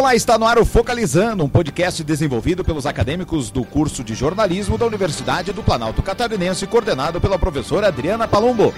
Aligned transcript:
Olá, 0.00 0.14
está 0.14 0.38
no 0.38 0.46
ar 0.46 0.58
o 0.58 0.64
Focalizando, 0.64 1.44
um 1.44 1.48
podcast 1.48 2.02
desenvolvido 2.02 2.64
pelos 2.64 2.86
acadêmicos 2.86 3.50
do 3.50 3.62
curso 3.62 4.02
de 4.02 4.14
jornalismo 4.14 4.78
da 4.78 4.86
Universidade 4.86 5.52
do 5.52 5.62
Planalto 5.62 6.02
Catarinense, 6.02 6.66
coordenado 6.66 7.20
pela 7.20 7.38
professora 7.38 7.88
Adriana 7.88 8.26
Palumbo. 8.26 8.72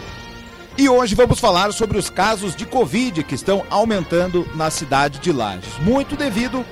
E 0.77 0.89
hoje 0.89 1.15
vamos 1.15 1.39
falar 1.39 1.73
sobre 1.73 1.97
os 1.97 2.11
casos 2.11 2.57
de 2.57 2.67
Covid 2.67 3.23
que 3.23 3.37
estão 3.37 3.65
aumentando 3.71 4.45
na 4.57 4.69
cidade 4.69 5.21
de 5.21 5.31
Lages, 5.31 5.79
muito 5.83 6.17
devido 6.17 6.67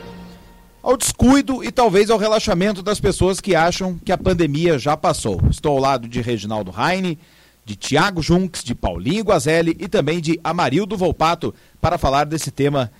ao 0.82 0.96
descuido 0.96 1.62
e 1.62 1.70
talvez 1.70 2.10
ao 2.10 2.18
relaxamento 2.18 2.82
das 2.82 2.98
pessoas 2.98 3.40
que 3.40 3.54
acham 3.54 4.00
que 4.04 4.10
a 4.10 4.18
pandemia 4.18 4.80
já 4.80 4.96
passou. 4.96 5.40
Estou 5.48 5.76
ao 5.76 5.78
lado 5.78 6.08
de 6.08 6.20
Reginaldo 6.20 6.72
Raine, 6.72 7.20
de 7.64 7.76
Tiago 7.76 8.20
Junks, 8.20 8.64
de 8.64 8.74
Paulinho 8.74 9.22
Guazelli 9.22 9.76
e 9.78 9.86
também 9.86 10.20
de 10.20 10.40
Amarildo 10.42 10.96
Volpato 10.96 11.54
para 11.80 11.96
falar 11.96 12.24
desse 12.24 12.50
tema 12.50 12.90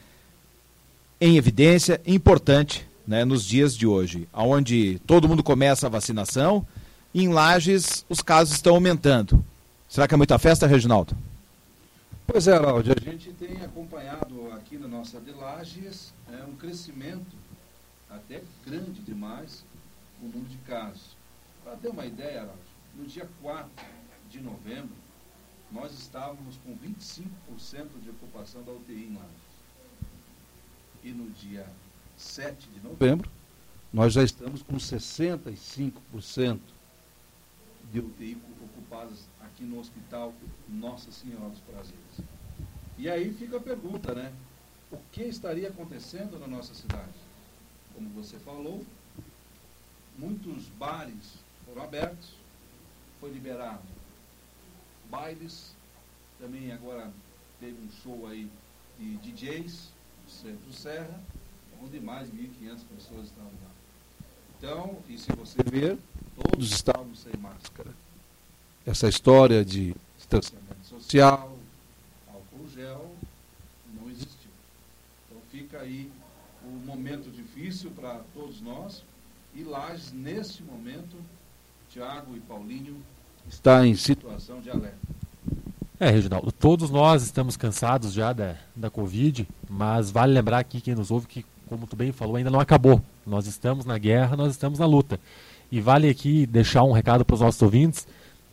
em 1.20 1.36
evidência, 1.36 2.00
importante 2.06 2.88
né, 3.06 3.24
nos 3.24 3.44
dias 3.44 3.76
de 3.76 3.86
hoje, 3.86 4.26
onde 4.32 4.98
todo 5.00 5.28
mundo 5.28 5.42
começa 5.42 5.86
a 5.86 5.90
vacinação 5.90 6.66
e 7.12 7.22
em 7.22 7.28
Lages 7.28 8.06
os 8.08 8.22
casos 8.22 8.54
estão 8.54 8.74
aumentando. 8.74 9.44
Será 9.86 10.08
que 10.08 10.14
é 10.14 10.16
muita 10.16 10.38
festa, 10.38 10.66
Reginaldo? 10.66 11.14
Pois 12.26 12.48
é, 12.48 12.58
Laude, 12.58 12.92
a 12.92 13.00
gente 13.10 13.32
tem 13.32 13.62
acompanhado 13.62 14.50
aqui 14.52 14.78
na 14.78 14.88
nossa 14.88 15.20
de 15.20 15.32
Lages 15.32 16.14
é, 16.32 16.44
um 16.44 16.54
crescimento 16.54 17.36
até 18.08 18.40
grande 18.64 19.02
demais 19.02 19.64
no 20.22 20.28
número 20.28 20.48
de 20.48 20.56
casos. 20.58 21.16
Para 21.62 21.76
ter 21.76 21.88
uma 21.88 22.06
ideia, 22.06 22.44
Laude, 22.44 22.60
no 22.96 23.04
dia 23.04 23.28
4 23.42 23.68
de 24.30 24.40
novembro, 24.40 24.94
nós 25.70 25.92
estávamos 25.92 26.56
com 26.64 26.72
25% 26.76 27.24
de 28.02 28.10
ocupação 28.10 28.62
da 28.62 28.72
UTI 28.72 29.08
em 29.10 29.14
Lages 29.14 29.49
e 31.02 31.10
no 31.10 31.30
dia 31.30 31.66
7 32.16 32.68
de 32.68 32.80
novembro, 32.80 33.30
nós 33.92 34.12
já 34.12 34.22
estamos 34.22 34.62
com 34.62 34.76
65% 34.76 36.60
de 37.92 37.98
UTI 37.98 38.40
ocupadas 38.62 39.26
aqui 39.40 39.64
no 39.64 39.80
Hospital 39.80 40.32
Nossa 40.68 41.10
Senhora 41.10 41.48
dos 41.48 41.60
Prazeres. 41.60 42.20
E 42.96 43.08
aí 43.08 43.32
fica 43.32 43.56
a 43.56 43.60
pergunta, 43.60 44.14
né? 44.14 44.32
O 44.92 44.98
que 45.10 45.22
estaria 45.22 45.68
acontecendo 45.68 46.38
na 46.38 46.46
nossa 46.46 46.74
cidade? 46.74 47.08
Como 47.94 48.08
você 48.10 48.38
falou, 48.38 48.84
muitos 50.18 50.66
bares 50.78 51.38
foram 51.64 51.82
abertos, 51.82 52.30
foi 53.20 53.30
liberado 53.30 54.00
bailes, 55.10 55.74
também 56.38 56.72
agora 56.72 57.12
teve 57.58 57.76
um 57.82 57.90
show 58.02 58.26
aí 58.28 58.48
de 58.98 59.16
DJs, 59.16 59.88
Centro 60.30 60.72
Serra, 60.72 61.20
onde 61.82 62.00
mais 62.00 62.30
de 62.30 62.36
1.500 62.36 62.78
pessoas 62.96 63.26
estavam 63.26 63.50
lá. 63.62 63.70
Então, 64.58 64.98
e 65.08 65.18
se 65.18 65.32
você 65.32 65.62
ver, 65.62 65.98
todos 66.36 66.70
estavam 66.72 67.14
sem 67.14 67.32
máscara. 67.40 67.90
Essa 68.86 69.08
história 69.08 69.64
de 69.64 69.94
distanciamento 70.16 70.86
social, 70.86 71.56
álcool 72.28 72.68
gel, 72.74 73.10
não 73.94 74.10
existiu. 74.10 74.50
Então 75.26 75.40
fica 75.50 75.80
aí 75.80 76.10
um 76.64 76.76
momento 76.86 77.30
difícil 77.30 77.90
para 77.90 78.20
todos 78.34 78.60
nós. 78.60 79.02
E 79.54 79.62
Lages, 79.64 80.12
neste 80.12 80.62
momento, 80.62 81.16
Tiago 81.90 82.36
e 82.36 82.40
Paulinho, 82.40 83.02
está 83.48 83.86
em 83.86 83.96
situação 83.96 84.60
de 84.60 84.70
alerta. 84.70 85.19
É, 86.02 86.08
Reginaldo, 86.08 86.50
todos 86.50 86.88
nós 86.88 87.22
estamos 87.22 87.58
cansados 87.58 88.14
já 88.14 88.32
da, 88.32 88.54
da 88.74 88.88
Covid, 88.88 89.46
mas 89.68 90.10
vale 90.10 90.32
lembrar 90.32 90.58
aqui 90.58 90.80
quem 90.80 90.94
nos 90.94 91.10
ouve 91.10 91.26
que, 91.26 91.44
como 91.68 91.86
tu 91.86 91.94
bem 91.94 92.10
falou, 92.10 92.36
ainda 92.36 92.48
não 92.48 92.58
acabou. 92.58 93.02
Nós 93.26 93.46
estamos 93.46 93.84
na 93.84 93.98
guerra, 93.98 94.34
nós 94.34 94.50
estamos 94.52 94.78
na 94.78 94.86
luta. 94.86 95.20
E 95.70 95.78
vale 95.78 96.08
aqui 96.08 96.46
deixar 96.46 96.84
um 96.84 96.92
recado 96.92 97.22
para 97.22 97.34
os 97.34 97.42
nossos 97.42 97.60
ouvintes 97.60 98.08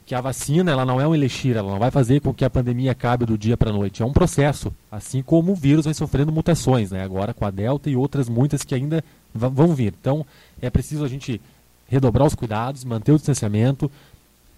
que 0.06 0.13
a 0.13 0.19
vacina 0.19 0.72
ela 0.72 0.86
não 0.86 1.00
é 1.00 1.07
um 1.07 1.16
elixir, 1.16 1.56
ela 1.56 1.72
não 1.72 1.80
vai 1.80 1.90
fazer 1.90 2.19
com 2.19 2.34
que 2.34 2.44
a 2.44 2.50
pandemia 2.50 2.91
acabe 2.91 3.25
do 3.25 3.38
dia 3.38 3.56
para 3.56 3.69
a 3.69 3.74
noite. 3.74 4.03
É 4.03 4.06
um 4.06 4.12
processo, 4.12 4.74
assim 4.91 5.22
como 5.22 5.53
o 5.53 5.56
vírus 5.56 5.86
vai 5.86 5.94
sofrendo 5.94 6.34
mutações, 6.34 6.91
né? 6.91 7.02
agora 7.02 7.34
com 7.34 7.46
a 7.46 7.50
Delta 7.50 7.90
e 7.90 7.96
outras 7.96 8.28
muitas 8.28 8.63
que 8.63 8.75
ainda 8.75 9.02
vão 9.34 9.74
vir. 9.74 9.94
Então 10.02 10.25
é 10.62 10.69
preciso 10.69 11.06
a 11.06 11.07
gente 11.07 11.40
redobrar 11.88 12.28
os 12.28 12.36
cuidados, 12.36 12.84
manter 12.84 13.13
o 13.13 13.16
distanciamento, 13.16 13.90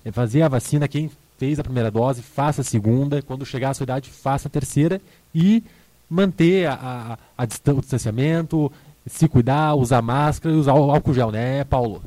é 0.03 0.11
fazer 0.11 0.41
a 0.41 0.47
vacina 0.47 0.87
quem 0.87 1.11
fez 1.39 1.57
a 1.57 1.63
primeira 1.63 1.89
dose, 1.89 2.21
faça 2.21 2.61
a 2.61 2.63
segunda, 2.63 3.21
quando 3.21 3.45
chegar 3.45 3.69
à 3.69 3.73
sua 3.73 3.85
idade, 3.85 4.09
faça 4.09 4.49
a 4.49 4.51
terceira 4.51 5.01
e 5.33 5.63
manter 6.09 6.67
a, 6.67 7.17
a, 7.37 7.43
a 7.43 7.73
o 7.73 7.79
distanciamento, 7.79 8.71
se 9.07 9.27
cuidar, 9.27 9.73
usar 9.75 10.01
máscara 10.01 10.53
e 10.53 10.57
usar 10.57 10.73
o 10.73 10.91
álcool 10.91 11.13
gel, 11.13 11.31
né, 11.31 11.63
Paulo? 11.63 12.03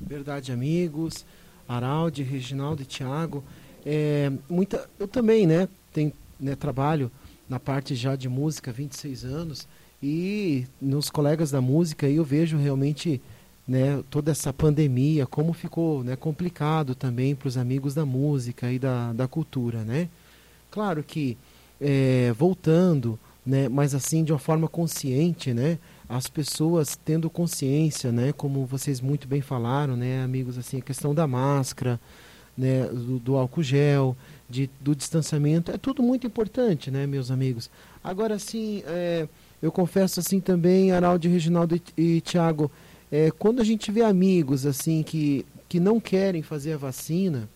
Verdade, 0.00 0.50
amigos. 0.50 1.24
Araldi, 1.68 2.22
Reginaldo 2.22 2.82
e 2.82 2.86
Tiago. 2.86 3.44
É, 3.84 4.32
muita, 4.48 4.88
eu 4.98 5.06
também, 5.06 5.46
né, 5.46 5.68
tenho, 5.92 6.12
né, 6.40 6.54
trabalho 6.54 7.10
na 7.48 7.60
parte 7.60 7.94
já 7.94 8.16
de 8.16 8.28
música 8.28 8.70
há 8.70 8.74
26 8.74 9.24
anos 9.24 9.68
e 10.02 10.66
nos 10.80 11.10
colegas 11.10 11.50
da 11.50 11.60
música 11.60 12.08
eu 12.08 12.24
vejo 12.24 12.56
realmente 12.56 13.20
né, 13.66 14.02
toda 14.10 14.30
essa 14.30 14.52
pandemia, 14.52 15.26
como 15.26 15.52
ficou 15.52 16.04
né, 16.04 16.14
complicado 16.14 16.94
também 16.94 17.34
para 17.34 17.48
os 17.48 17.56
amigos 17.56 17.94
da 17.94 18.06
música 18.06 18.70
e 18.70 18.78
da, 18.78 19.12
da 19.12 19.26
cultura. 19.26 19.82
Né? 19.82 20.08
Claro 20.70 21.02
que, 21.02 21.36
é, 21.80 22.32
voltando, 22.38 23.18
né, 23.44 23.68
mas 23.68 23.94
assim 23.94 24.22
de 24.22 24.32
uma 24.32 24.38
forma 24.38 24.68
consciente, 24.68 25.52
né, 25.52 25.78
as 26.08 26.28
pessoas 26.28 26.96
tendo 27.04 27.28
consciência, 27.28 28.12
né, 28.12 28.32
como 28.32 28.64
vocês 28.64 29.00
muito 29.00 29.26
bem 29.26 29.40
falaram, 29.40 29.96
né, 29.96 30.22
amigos, 30.22 30.56
assim, 30.56 30.78
a 30.78 30.82
questão 30.82 31.14
da 31.14 31.26
máscara, 31.26 32.00
né, 32.56 32.84
do, 32.86 33.18
do 33.18 33.36
álcool 33.36 33.62
gel, 33.62 34.16
de, 34.48 34.70
do 34.80 34.94
distanciamento, 34.94 35.72
é 35.72 35.76
tudo 35.76 36.02
muito 36.02 36.26
importante, 36.26 36.90
né, 36.90 37.06
meus 37.06 37.30
amigos. 37.30 37.68
Agora, 38.02 38.38
sim, 38.38 38.82
é, 38.86 39.28
eu 39.60 39.72
confesso 39.72 40.20
assim 40.20 40.40
também, 40.40 40.92
Araldo, 40.92 41.28
Reginaldo 41.28 41.74
e, 41.74 42.16
e 42.16 42.20
Tiago, 42.20 42.70
é, 43.10 43.30
quando 43.30 43.60
a 43.60 43.64
gente 43.64 43.90
vê 43.90 44.02
amigos 44.02 44.66
assim 44.66 45.02
que, 45.02 45.46
que 45.68 45.78
não 45.78 46.00
querem 46.00 46.42
fazer 46.42 46.72
a 46.72 46.76
vacina, 46.76 47.48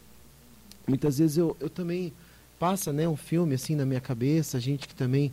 muitas 0.86 1.18
vezes 1.18 1.36
eu, 1.36 1.56
eu 1.60 1.68
também 1.68 2.12
passa 2.58 2.92
né, 2.92 3.08
um 3.08 3.16
filme 3.16 3.54
assim 3.54 3.74
na 3.74 3.86
minha 3.86 4.00
cabeça, 4.00 4.60
gente 4.60 4.86
que 4.86 4.94
também 4.94 5.32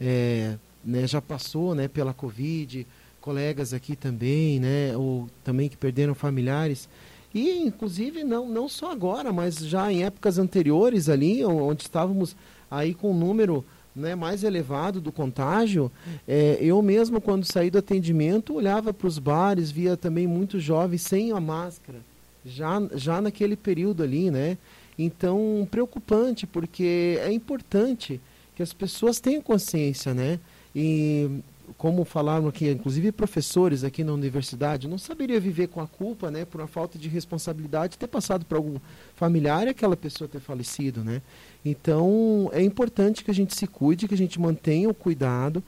é, 0.00 0.56
né, 0.84 1.06
já 1.06 1.20
passou 1.20 1.74
né, 1.74 1.88
pela 1.88 2.14
Covid, 2.14 2.86
colegas 3.20 3.74
aqui 3.74 3.96
também, 3.96 4.60
né, 4.60 4.96
ou 4.96 5.28
também 5.44 5.68
que 5.68 5.76
perderam 5.76 6.14
familiares. 6.14 6.88
E, 7.34 7.58
inclusive, 7.58 8.24
não, 8.24 8.48
não 8.48 8.68
só 8.68 8.90
agora, 8.90 9.32
mas 9.32 9.56
já 9.58 9.92
em 9.92 10.02
épocas 10.02 10.38
anteriores 10.38 11.08
ali, 11.08 11.44
onde 11.44 11.82
estávamos 11.82 12.34
aí 12.70 12.94
com 12.94 13.10
um 13.10 13.18
número 13.18 13.64
né, 13.98 14.14
mais 14.14 14.44
elevado 14.44 15.00
do 15.00 15.12
contágio, 15.12 15.90
é, 16.26 16.58
eu 16.60 16.80
mesmo, 16.80 17.20
quando 17.20 17.44
saí 17.44 17.70
do 17.70 17.78
atendimento, 17.78 18.54
olhava 18.54 18.94
para 18.94 19.08
os 19.08 19.18
bares, 19.18 19.70
via 19.70 19.96
também 19.96 20.26
muitos 20.26 20.62
jovens 20.62 21.02
sem 21.02 21.32
a 21.32 21.40
máscara, 21.40 21.98
já, 22.44 22.80
já 22.94 23.20
naquele 23.20 23.56
período 23.56 24.02
ali, 24.02 24.30
né? 24.30 24.56
Então, 24.98 25.66
preocupante, 25.70 26.46
porque 26.46 27.18
é 27.20 27.32
importante 27.32 28.20
que 28.56 28.62
as 28.62 28.72
pessoas 28.72 29.20
tenham 29.20 29.42
consciência, 29.42 30.14
né? 30.14 30.40
E 30.74 31.30
como 31.78 32.04
falaram 32.04 32.48
aqui, 32.48 32.68
inclusive 32.68 33.12
professores 33.12 33.84
aqui 33.84 34.02
na 34.02 34.12
universidade, 34.12 34.88
não 34.88 34.98
saberia 34.98 35.38
viver 35.38 35.68
com 35.68 35.80
a 35.80 35.86
culpa, 35.86 36.28
né, 36.28 36.44
por 36.44 36.60
uma 36.60 36.66
falta 36.66 36.98
de 36.98 37.08
responsabilidade 37.08 37.96
ter 37.96 38.08
passado 38.08 38.44
para 38.44 38.58
algum 38.58 38.78
familiar 39.14 39.68
e 39.68 39.70
aquela 39.70 39.96
pessoa 39.96 40.26
ter 40.26 40.40
falecido, 40.40 41.04
né? 41.04 41.22
Então, 41.64 42.50
é 42.52 42.60
importante 42.60 43.24
que 43.24 43.30
a 43.30 43.34
gente 43.34 43.54
se 43.54 43.66
cuide, 43.68 44.08
que 44.08 44.14
a 44.14 44.18
gente 44.18 44.40
mantenha 44.40 44.88
o 44.88 44.94
cuidado, 44.94 45.62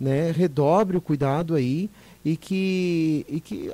né, 0.00 0.32
redobre 0.32 0.96
o 0.96 1.00
cuidado 1.00 1.54
aí 1.54 1.88
e 2.24 2.36
que, 2.36 3.24
e 3.28 3.40
que 3.40 3.70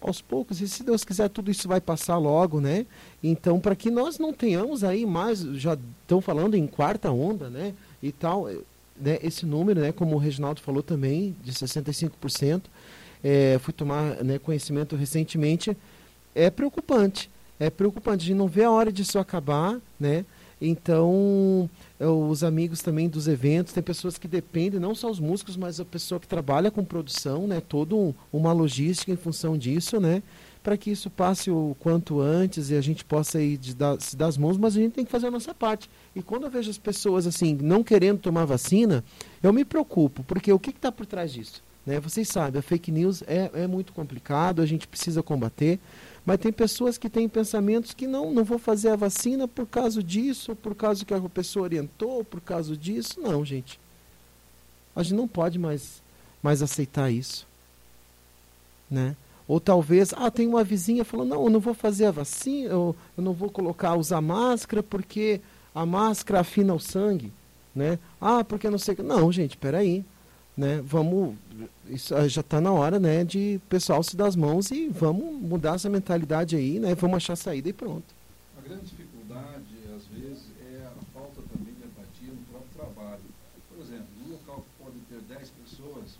aos 0.00 0.22
poucos, 0.22 0.60
e 0.60 0.68
se 0.68 0.84
Deus 0.84 1.02
quiser, 1.02 1.28
tudo 1.28 1.50
isso 1.50 1.66
vai 1.66 1.80
passar 1.80 2.18
logo, 2.18 2.60
né? 2.60 2.86
Então, 3.22 3.58
para 3.58 3.74
que 3.74 3.90
nós 3.90 4.16
não 4.16 4.32
tenhamos 4.32 4.84
aí 4.84 5.04
mais, 5.04 5.40
já 5.40 5.76
estão 6.02 6.20
falando 6.20 6.54
em 6.54 6.68
quarta 6.68 7.10
onda, 7.10 7.50
né? 7.50 7.74
E 8.00 8.10
tal, 8.12 8.48
né, 9.00 9.18
esse 9.22 9.46
número, 9.46 9.80
né, 9.80 9.92
como 9.92 10.16
o 10.16 10.18
Reginaldo 10.18 10.60
falou 10.60 10.82
também, 10.82 11.34
de 11.42 11.52
65%, 11.52 12.62
é, 13.22 13.58
fui 13.60 13.72
tomar 13.72 14.22
né, 14.24 14.38
conhecimento 14.38 14.96
recentemente, 14.96 15.76
é 16.34 16.50
preocupante. 16.50 17.30
É 17.60 17.70
preocupante. 17.70 18.24
A 18.24 18.26
gente 18.26 18.36
não 18.36 18.48
vê 18.48 18.64
a 18.64 18.70
hora 18.70 18.90
disso 18.90 19.18
acabar, 19.18 19.78
né? 20.00 20.24
Então, 20.60 21.68
é, 21.98 22.06
os 22.06 22.42
amigos 22.42 22.80
também 22.80 23.08
dos 23.08 23.28
eventos, 23.28 23.72
tem 23.72 23.82
pessoas 23.82 24.18
que 24.18 24.26
dependem, 24.26 24.80
não 24.80 24.94
só 24.94 25.10
os 25.10 25.20
músicos, 25.20 25.56
mas 25.56 25.78
a 25.78 25.84
pessoa 25.84 26.20
que 26.20 26.26
trabalha 26.26 26.70
com 26.70 26.84
produção, 26.84 27.46
né? 27.46 27.60
Toda 27.60 27.94
um, 27.94 28.14
uma 28.32 28.52
logística 28.52 29.12
em 29.12 29.16
função 29.16 29.56
disso, 29.56 30.00
né? 30.00 30.22
Para 30.62 30.76
que 30.76 30.90
isso 30.90 31.10
passe 31.10 31.50
o 31.50 31.76
quanto 31.80 32.20
antes 32.20 32.70
e 32.70 32.76
a 32.76 32.80
gente 32.80 33.04
possa 33.04 33.40
ir 33.42 33.56
de 33.56 33.74
dar, 33.74 34.00
se 34.00 34.16
dar 34.16 34.26
as 34.26 34.38
mãos, 34.38 34.56
mas 34.56 34.76
a 34.76 34.80
gente 34.80 34.92
tem 34.92 35.04
que 35.04 35.10
fazer 35.10 35.26
a 35.26 35.30
nossa 35.30 35.52
parte. 35.52 35.90
E 36.14 36.22
quando 36.22 36.44
eu 36.44 36.50
vejo 36.50 36.70
as 36.70 36.78
pessoas 36.78 37.26
assim, 37.26 37.58
não 37.60 37.82
querendo 37.82 38.20
tomar 38.20 38.44
vacina, 38.44 39.02
eu 39.42 39.52
me 39.52 39.64
preocupo, 39.64 40.22
porque 40.22 40.52
o 40.52 40.58
que 40.58 40.70
está 40.70 40.92
por 40.92 41.04
trás 41.04 41.32
disso? 41.32 41.62
Né? 41.84 41.98
Vocês 41.98 42.28
sabem, 42.28 42.60
a 42.60 42.62
fake 42.62 42.92
news 42.92 43.22
é, 43.26 43.50
é 43.54 43.66
muito 43.66 43.92
complicado, 43.92 44.62
a 44.62 44.66
gente 44.66 44.86
precisa 44.86 45.22
combater, 45.22 45.80
mas 46.24 46.38
tem 46.38 46.52
pessoas 46.52 46.96
que 46.96 47.10
têm 47.10 47.28
pensamentos 47.28 47.92
que 47.92 48.06
não, 48.06 48.32
não 48.32 48.44
vou 48.44 48.58
fazer 48.58 48.90
a 48.90 48.96
vacina 48.96 49.48
por 49.48 49.66
causa 49.66 50.02
disso, 50.02 50.54
por 50.54 50.74
causa 50.74 51.04
que 51.04 51.12
a 51.12 51.20
pessoa 51.22 51.64
orientou, 51.64 52.24
por 52.24 52.40
causa 52.40 52.76
disso. 52.76 53.20
Não, 53.20 53.44
gente. 53.44 53.80
A 54.94 55.02
gente 55.02 55.14
não 55.14 55.26
pode 55.26 55.58
mais, 55.58 56.00
mais 56.40 56.62
aceitar 56.62 57.10
isso. 57.10 57.46
Né? 58.88 59.16
Ou 59.52 59.60
talvez, 59.60 60.14
ah, 60.16 60.30
tem 60.30 60.46
uma 60.46 60.64
vizinha 60.64 61.04
falando, 61.04 61.30
não, 61.30 61.44
eu 61.44 61.50
não 61.50 61.60
vou 61.60 61.74
fazer 61.74 62.06
a 62.06 62.10
vacina, 62.10 62.70
eu, 62.70 62.96
eu 63.16 63.22
não 63.22 63.32
vou 63.32 63.50
colocar, 63.50 63.96
usar 63.96 64.20
máscara 64.20 64.82
porque 64.82 65.40
a 65.74 65.84
máscara 65.84 66.40
afina 66.40 66.72
o 66.72 66.80
sangue. 66.80 67.32
Né? 67.74 67.98
Ah, 68.20 68.44
porque 68.44 68.68
não 68.68 68.78
sei. 68.78 68.96
Não, 69.02 69.32
gente, 69.32 69.56
peraí 69.56 70.04
né? 70.56 70.82
Vamos, 70.84 71.36
isso 71.88 72.14
já 72.28 72.40
está 72.40 72.60
na 72.60 72.72
hora, 72.72 72.98
né, 73.00 73.24
de 73.24 73.60
pessoal 73.68 74.02
se 74.02 74.16
dar 74.16 74.26
as 74.26 74.36
mãos 74.36 74.70
e 74.70 74.88
vamos 74.88 75.40
mudar 75.40 75.76
essa 75.76 75.88
mentalidade 75.88 76.56
aí, 76.56 76.78
né? 76.78 76.94
Vamos 76.94 77.16
achar 77.16 77.36
saída 77.36 77.68
e 77.68 77.72
pronto. 77.72 78.04
A 78.58 78.60
grande 78.60 78.84
dificuldade, 78.84 79.64
às 79.96 80.04
vezes, 80.06 80.44
é 80.60 80.86
a 80.86 80.92
falta 81.14 81.40
também 81.52 81.74
de 81.74 81.86
empatia 81.86 82.32
no 82.32 82.42
próprio 82.50 82.70
trabalho. 82.76 83.22
Por 83.68 83.82
exemplo, 83.82 84.06
no 84.24 84.32
local 84.32 84.56
que 84.56 84.84
pode 84.84 84.98
ter 85.08 85.34
10 85.34 85.50
pessoas 85.50 86.18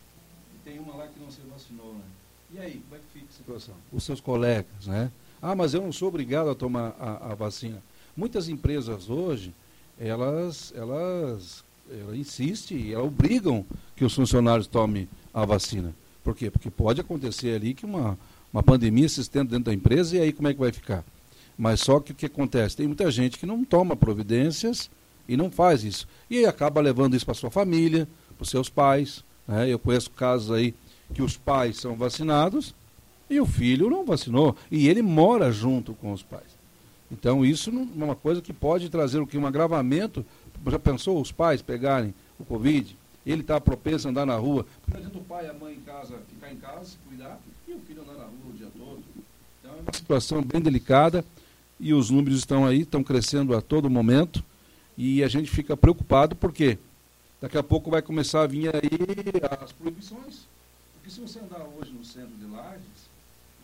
e 0.55 0.59
tem 0.65 0.79
uma 0.79 0.97
lá 0.97 1.07
que 1.07 1.21
não 1.21 1.31
se 1.31 1.41
vacinou, 1.43 1.95
né? 1.95 2.05
E 2.55 2.59
aí, 2.59 2.83
como 2.89 2.97
é 2.97 2.99
que 2.99 3.19
fica 3.19 3.27
a 3.31 3.37
situação? 3.37 3.75
Os 3.93 4.05
seus 4.05 4.21
colegas, 4.21 4.87
né? 4.87 5.11
Ah, 5.41 5.55
mas 5.55 5.75
eu 5.75 5.81
não 5.81 5.93
sou 5.93 6.09
obrigado 6.09 6.51
a 6.51 6.55
tomar 6.55 6.95
a, 7.01 7.33
a 7.33 7.35
vacina. 7.35 7.83
Muitas 8.17 8.49
empresas 8.49 9.09
hoje, 9.09 9.55
elas, 9.99 10.73
elas 10.77 11.65
ela 11.91 12.17
insiste 12.17 12.75
e 12.75 12.93
ela 12.93 13.05
obrigam 13.05 13.65
que 13.97 14.05
os 14.05 14.15
funcionários 14.15 14.67
tomem 14.67 15.09
a 15.33 15.45
vacina. 15.45 15.95
Por 16.23 16.37
quê? 16.37 16.51
Porque 16.51 16.71
pode 16.71 17.01
acontecer 17.01 17.57
ali 17.57 17.75
que 17.75 17.85
uma, 17.85 18.19
uma 18.53 18.63
pandemia 18.63 19.09
se 19.09 19.21
estenda 19.21 19.51
dentro 19.51 19.65
da 19.65 19.75
empresa 19.75 20.17
e 20.17 20.21
aí 20.21 20.33
como 20.33 20.49
é 20.49 20.55
que 20.55 20.61
vai 20.61 20.73
ficar? 20.73 21.05
Mas 21.57 21.81
só 21.81 22.01
que 22.01 22.13
o 22.13 22.15
que 22.15 22.27
acontece? 22.27 22.77
Tem 22.77 22.87
muita 22.87 23.11
gente 23.11 23.39
que 23.39 23.47
não 23.47 23.65
toma 23.65 23.97
providências 23.97 24.91
e 25.29 25.37
não 25.37 25.51
faz 25.51 25.85
isso. 25.85 26.09
E 26.31 26.45
acaba 26.47 26.81
levando 26.81 27.15
isso 27.15 27.25
para 27.25 27.35
sua 27.35 27.51
família, 27.51 28.09
para 28.37 28.43
os 28.43 28.51
seus 28.51 28.69
pais. 28.69 29.25
Né? 29.47 29.69
Eu 29.69 29.79
conheço 29.79 30.11
casos 30.11 30.51
aí 30.51 30.75
que 31.13 31.23
os 31.23 31.37
pais 31.37 31.79
são 31.79 31.95
vacinados 31.95 32.75
e 33.29 33.41
o 33.41 33.47
filho 33.47 33.91
não 33.91 34.05
vacinou. 34.05 34.57
E 34.71 34.89
ele 34.89 35.03
mora 35.03 35.53
junto 35.53 35.95
com 35.95 36.13
os 36.13 36.23
pais. 36.23 36.61
Então 37.11 37.45
isso 37.45 37.71
é 37.71 38.05
uma 38.05 38.17
coisa 38.17 38.41
que 38.41 38.53
pode 38.53 38.89
trazer 38.89 39.21
o 39.21 39.27
que? 39.27 39.37
Um 39.37 39.47
agravamento 39.47 40.25
já 40.71 40.79
pensou 40.79 41.21
os 41.21 41.33
pais 41.33 41.61
pegarem 41.61 42.15
o 42.39 42.45
Covid? 42.45 42.97
Ele 43.25 43.41
está 43.41 43.61
propenso 43.61 44.07
a 44.07 44.11
andar 44.11 44.27
na 44.27 44.37
rua. 44.37 44.67
O 45.15 45.21
pai 45.25 45.47
e 45.47 45.49
a 45.49 45.55
mãe 45.55 45.75
em 45.75 45.81
casa 45.81 46.19
ficar 46.29 46.53
em 46.53 46.57
casa, 46.57 46.85
se 46.85 46.97
cuidar, 47.09 47.41
e 47.69 47.73
o 47.73 47.79
filho 47.81 48.03
andar 48.03 48.15
na 48.15 48.25
rua 48.25 48.33
o 48.49 48.53
dia 48.53 48.69
todo. 48.77 49.03
Então 49.61 49.73
é 49.73 49.81
uma 49.81 49.93
situação 49.93 50.43
bem 50.43 50.61
delicada 50.61 51.25
e 51.79 51.95
os 51.95 52.11
números 52.11 52.39
estão 52.39 52.67
aí, 52.67 52.83
estão 52.83 53.03
crescendo 53.03 53.57
a 53.57 53.61
todo 53.61 53.91
momento. 53.91 54.43
E 54.97 55.23
a 55.23 55.29
gente 55.29 55.51
fica 55.51 55.77
preocupado 55.77 56.37
porque 56.37 56.79
daqui 57.41 57.57
a 57.57 57.63
pouco 57.63 57.91
vai 57.91 58.03
começar 58.03 58.43
a 58.43 58.47
vir 58.47 58.75
aí 58.75 58.91
as 59.61 59.73
proibições. 59.73 60.47
Porque 61.03 61.11
se 61.11 61.21
você 61.21 61.41
andar 61.41 61.67
hoje 61.77 61.91
no 61.91 62.05
centro 62.05 62.31
de 62.39 62.47
Lages, 62.47 63.11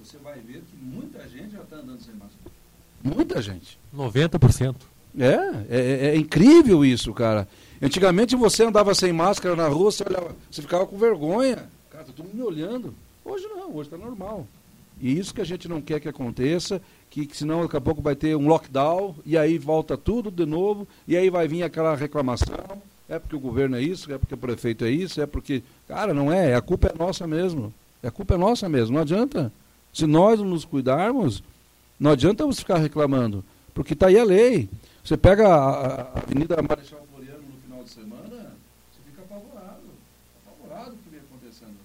você 0.03 0.19
vai 0.19 0.41
ver 0.41 0.61
que 0.69 0.77
muita 0.77 1.21
gente 1.29 1.53
já 1.53 1.63
está 1.63 1.77
andando 1.77 2.03
sem 2.03 2.13
máscara. 2.15 2.51
Muita 3.01 3.41
gente. 3.41 3.79
90%. 3.95 4.75
É, 5.17 5.65
é, 5.71 6.07
é, 6.09 6.17
incrível 6.17 6.85
isso, 6.85 7.15
cara. 7.15 7.47
Antigamente 7.81 8.35
você 8.35 8.65
andava 8.65 8.93
sem 8.93 9.13
máscara 9.13 9.55
na 9.55 9.69
rua, 9.69 9.93
você, 9.93 10.03
olhava, 10.03 10.35
você 10.51 10.63
ficava 10.63 10.85
com 10.85 10.99
vergonha. 10.99 11.69
Cara, 11.91 12.05
tá 12.05 12.13
todo 12.15 12.27
mundo 12.27 12.35
me 12.35 12.43
olhando. 12.43 12.93
Hoje 13.25 13.47
não, 13.47 13.73
hoje 13.73 13.89
está 13.89 13.97
normal. 13.97 14.45
E 15.01 15.17
isso 15.17 15.33
que 15.33 15.41
a 15.41 15.47
gente 15.47 15.69
não 15.69 15.81
quer 15.81 16.01
que 16.01 16.09
aconteça, 16.09 16.83
que, 17.09 17.25
que 17.25 17.37
senão 17.37 17.63
daqui 17.63 17.77
a 17.77 17.81
pouco 17.81 18.03
vai 18.03 18.17
ter 18.17 18.35
um 18.35 18.49
lockdown, 18.49 19.15
e 19.25 19.39
aí 19.39 19.59
volta 19.59 19.97
tudo 19.97 20.29
de 20.29 20.45
novo, 20.45 20.89
e 21.07 21.17
aí 21.17 21.31
vai 21.31 21.47
vir 21.47 21.63
aquela 21.63 21.95
reclamação. 21.95 22.83
É 23.09 23.19
porque 23.19 23.35
o 23.35 23.41
governo 23.41 23.77
é 23.77 23.83
isso, 23.83 24.13
é 24.13 24.19
porque 24.19 24.35
o 24.35 24.39
prefeito 24.39 24.85
é 24.85 24.91
isso, 24.91 25.21
é 25.21 25.27
porque. 25.27 25.63
Cara, 25.87 26.13
não 26.13 26.31
é, 26.31 26.55
a 26.55 26.61
culpa 26.61 26.89
é 26.89 26.99
nossa 26.99 27.27
mesmo. 27.27 27.73
A 28.03 28.11
culpa 28.11 28.35
é 28.35 28.39
nossa 28.39 28.69
mesmo, 28.69 28.95
não 28.95 29.03
adianta. 29.03 29.51
Se 29.93 30.07
nós 30.07 30.39
não 30.39 30.47
nos 30.47 30.65
cuidarmos, 30.65 31.43
não 31.99 32.11
adianta 32.11 32.45
você 32.45 32.61
ficar 32.61 32.77
reclamando, 32.79 33.45
porque 33.75 33.95
está 33.95 34.09
aí 34.09 34.19
a 34.19 34.25
lei. 34.25 34.69
Você 35.03 35.17
pega 35.17 35.49
a, 35.49 36.03
a 36.03 36.19
Avenida 36.19 36.61
Marechal 36.61 37.01
Floriano 37.11 37.43
no 37.43 37.61
final 37.63 37.83
de 37.83 37.91
semana, 37.91 38.53
você 38.93 39.01
fica 39.07 39.23
apavorado. 39.23 39.83
Apavorado 40.47 40.95
o 40.95 40.99
que 40.99 41.11
vem 41.11 41.21
acontecendo. 41.21 41.77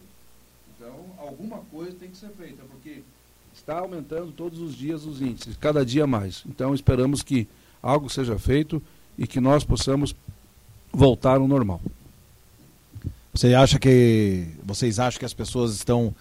Então, 0.76 1.06
alguma 1.18 1.60
coisa 1.72 1.96
tem 1.98 2.10
que 2.10 2.18
ser 2.18 2.30
feita, 2.32 2.64
porque 2.70 3.02
está 3.54 3.80
aumentando 3.80 4.34
todos 4.34 4.60
os 4.60 4.76
dias 4.76 5.06
os 5.06 5.22
índices, 5.22 5.56
cada 5.56 5.86
dia 5.86 6.06
mais. 6.06 6.44
Então, 6.46 6.76
esperamos 6.76 7.24
que 7.24 7.48
algo 7.82 8.10
seja 8.10 8.38
feito 8.38 8.82
e 9.18 9.26
que 9.26 9.40
nós 9.40 9.64
possamos 9.64 10.14
voltar 10.94 11.38
ao 11.38 11.48
normal. 11.48 11.82
Você 13.34 13.54
acha 13.56 13.80
que 13.80 14.48
vocês 14.64 15.00
acham 15.00 15.20
que 15.20 15.26
as 15.26 15.34
pessoas 15.34 15.74
estão 15.74 16.14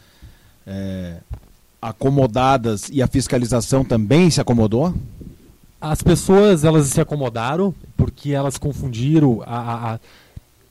é, 0.67 1.19
acomodadas 1.81 2.89
e 2.91 3.03
a 3.03 3.07
fiscalização 3.07 3.85
também 3.85 4.31
se 4.31 4.41
acomodou? 4.41 4.95
as 5.83 6.01
pessoas 6.01 6.63
elas 6.63 6.87
se 6.87 7.01
acomodaram 7.01 7.75
porque 7.97 8.31
elas 8.31 8.57
confundiram 8.57 9.43
a, 9.45 9.95
a, 9.95 9.99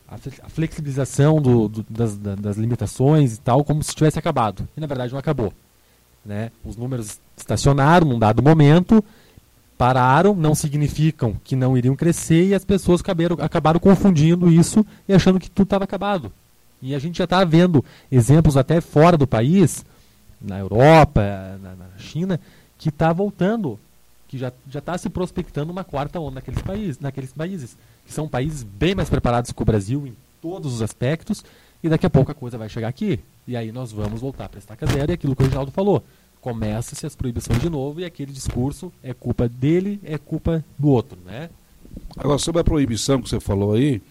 a 0.08 0.50
flexibilização 0.50 1.42
do, 1.42 1.68
do, 1.68 1.86
das, 1.90 2.16
das, 2.16 2.56
limitações 2.56 3.36
e 3.36 3.42
tal 3.42 3.66
como 3.66 3.84
se 3.84 3.94
tivesse 3.94 4.18
acabado. 4.18 4.66
E 4.76 4.80
na 4.80 4.88
verdade 4.88 5.12
não 5.12 5.20
acabou. 5.20 5.54
Né? 6.26 6.50
Os 6.64 6.78
números 6.78 7.20
estacionaram 7.36 8.08
num 8.08 8.18
dado 8.18 8.42
momento, 8.42 9.04
pararam, 9.82 10.36
não 10.36 10.54
significam 10.54 11.36
que 11.44 11.56
não 11.56 11.76
iriam 11.76 11.96
crescer 11.96 12.50
e 12.50 12.54
as 12.54 12.64
pessoas 12.64 13.02
acabaram, 13.02 13.36
acabaram 13.40 13.80
confundindo 13.80 14.48
isso 14.48 14.86
e 15.10 15.14
achando 15.14 15.40
que 15.40 15.50
tudo 15.50 15.66
estava 15.66 15.86
acabado. 15.86 16.32
E 16.80 16.94
a 16.94 17.00
gente 17.00 17.18
já 17.18 17.24
está 17.24 17.44
vendo 17.44 17.84
exemplos 18.12 18.56
até 18.56 18.80
fora 18.80 19.18
do 19.18 19.26
país, 19.26 19.84
na 20.40 20.60
Europa, 20.60 21.24
na, 21.64 21.74
na 21.74 21.98
China, 21.98 22.40
que 22.78 22.90
está 22.90 23.12
voltando 23.12 23.80
que 24.28 24.38
já 24.38 24.54
está 24.72 24.96
se 25.00 25.10
prospectando 25.10 25.72
uma 25.72 25.84
quarta 25.84 26.20
onda 26.20 26.36
naqueles 26.36 26.62
países, 26.62 27.00
naqueles 27.00 27.34
países, 27.34 27.76
que 28.06 28.14
são 28.14 28.30
países 28.30 28.62
bem 28.62 28.94
mais 28.94 29.10
preparados 29.10 29.52
que 29.52 29.62
o 29.64 29.66
Brasil 29.66 30.06
em 30.06 30.16
todos 30.40 30.76
os 30.76 30.84
aspectos, 30.84 31.44
e 31.84 31.90
daqui 31.90 32.06
a 32.06 32.10
pouco 32.10 32.32
a 32.32 32.36
coisa 32.36 32.56
vai 32.56 32.70
chegar 32.70 32.88
aqui. 32.88 33.20
E 33.48 33.58
aí 33.58 33.72
nós 33.72 33.92
vamos 33.92 34.22
voltar 34.22 34.48
para 34.48 34.60
estaca 34.60 34.86
zero 34.86 35.12
e 35.12 35.16
aquilo 35.16 35.36
que 35.36 35.42
o 35.42 35.46
Reginaldo 35.46 35.72
falou. 35.72 36.04
Começa-se 36.42 37.06
as 37.06 37.16
proibições 37.16 37.60
de 37.62 37.70
novo 37.70 38.02
e 38.02 38.06
aquele 38.06 38.32
discurso 38.32 38.92
é 39.04 39.14
culpa 39.14 39.48
dele, 39.48 40.00
é 40.04 40.18
culpa 40.18 40.66
do 40.78 40.90
outro, 40.90 41.18
né? 41.26 41.50
Agora, 42.18 42.40
sobre 42.40 42.62
a 42.62 42.64
proibição 42.64 43.22
que 43.22 43.30
você 43.30 43.40
falou 43.40 43.74
aí, 43.74 44.02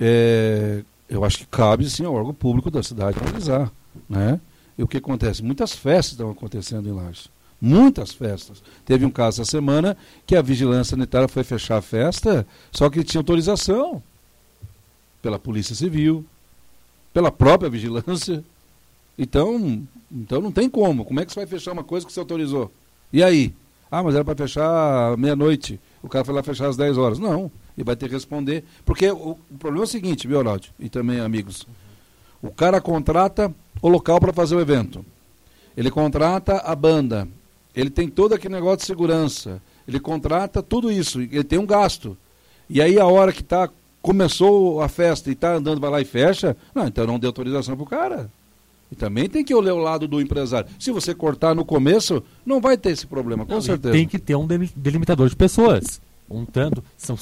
é, 0.00 0.82
eu 1.08 1.24
acho 1.24 1.38
que 1.38 1.46
cabe 1.46 1.88
sim 1.88 2.04
ao 2.04 2.14
órgão 2.14 2.32
público 2.32 2.70
da 2.70 2.82
cidade 2.82 3.18
analisar, 3.20 3.70
né? 4.08 4.40
E 4.78 4.82
o 4.82 4.88
que 4.88 4.96
acontece? 4.96 5.42
Muitas 5.42 5.72
festas 5.72 6.12
estão 6.12 6.30
acontecendo 6.30 6.88
em 6.88 6.92
Lages 6.92 7.28
muitas 7.64 8.12
festas. 8.12 8.62
Teve 8.84 9.06
um 9.06 9.10
caso 9.10 9.40
essa 9.40 9.50
semana 9.50 9.96
que 10.26 10.36
a 10.36 10.42
vigilância 10.42 10.90
sanitária 10.90 11.26
foi 11.26 11.42
fechar 11.42 11.78
a 11.78 11.82
festa, 11.82 12.46
só 12.70 12.90
que 12.90 13.02
tinha 13.02 13.20
autorização 13.20 14.02
pela 15.22 15.38
Polícia 15.38 15.74
Civil, 15.74 16.26
pela 17.12 17.32
própria 17.32 17.70
vigilância. 17.70 18.44
Então, 19.18 19.82
então 20.10 20.40
não 20.40 20.52
tem 20.52 20.68
como. 20.68 21.04
Como 21.04 21.20
é 21.20 21.24
que 21.24 21.32
você 21.32 21.40
vai 21.40 21.46
fechar 21.46 21.72
uma 21.72 21.84
coisa 21.84 22.06
que 22.06 22.12
você 22.12 22.20
autorizou? 22.20 22.70
E 23.12 23.22
aí? 23.22 23.54
Ah, 23.90 24.02
mas 24.02 24.14
era 24.14 24.24
para 24.24 24.34
fechar 24.34 25.16
meia-noite. 25.16 25.80
O 26.02 26.08
cara 26.08 26.24
foi 26.24 26.34
lá 26.34 26.42
fechar 26.42 26.68
às 26.68 26.76
10 26.76 26.98
horas. 26.98 27.18
Não, 27.18 27.50
ele 27.76 27.84
vai 27.84 27.94
ter 27.94 28.08
que 28.08 28.14
responder. 28.14 28.64
Porque 28.84 29.08
o, 29.10 29.38
o 29.50 29.58
problema 29.58 29.84
é 29.84 29.86
o 29.86 29.90
seguinte, 29.90 30.26
viu, 30.26 30.38
Arnaldo? 30.38 30.66
E 30.78 30.88
também, 30.88 31.20
amigos. 31.20 31.66
O 32.42 32.50
cara 32.50 32.80
contrata 32.80 33.54
o 33.80 33.88
local 33.88 34.20
para 34.20 34.32
fazer 34.32 34.56
o 34.56 34.60
evento. 34.60 35.04
Ele 35.76 35.90
contrata 35.90 36.58
a 36.58 36.74
banda, 36.74 37.26
ele 37.74 37.90
tem 37.90 38.08
todo 38.08 38.34
aquele 38.34 38.54
negócio 38.54 38.78
de 38.78 38.86
segurança, 38.86 39.60
ele 39.88 39.98
contrata 39.98 40.62
tudo 40.62 40.90
isso, 40.90 41.20
ele 41.20 41.42
tem 41.42 41.58
um 41.58 41.66
gasto. 41.66 42.16
E 42.70 42.80
aí 42.80 42.98
a 42.98 43.06
hora 43.06 43.32
que 43.32 43.42
tá, 43.42 43.68
começou 44.00 44.80
a 44.80 44.88
festa 44.88 45.30
e 45.30 45.32
está 45.32 45.54
andando, 45.54 45.80
vai 45.80 45.90
lá 45.90 46.00
e 46.00 46.04
fecha, 46.04 46.56
não, 46.74 46.86
então 46.86 47.06
não 47.06 47.18
deu 47.18 47.28
autorização 47.28 47.76
para 47.76 47.82
o 47.82 47.86
cara. 47.86 48.30
E 48.94 48.96
também 48.96 49.28
tem 49.28 49.44
que 49.44 49.52
olhar 49.52 49.74
o 49.74 49.78
lado 49.78 50.06
do 50.06 50.20
empresário. 50.20 50.70
Se 50.78 50.92
você 50.92 51.12
cortar 51.12 51.52
no 51.52 51.64
começo, 51.64 52.22
não 52.46 52.60
vai 52.60 52.78
ter 52.78 52.90
esse 52.90 53.08
problema, 53.08 53.44
com 53.44 53.54
não, 53.54 53.60
certeza. 53.60 53.92
Tem 53.92 54.06
que 54.06 54.20
ter 54.20 54.36
um 54.36 54.46
delimitador 54.46 55.28
de 55.28 55.34
pessoas. 55.34 56.00
Um 56.30 56.44
tanto, 56.44 56.82
são 56.96 57.18